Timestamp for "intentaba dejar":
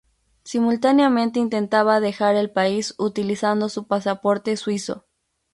1.39-2.35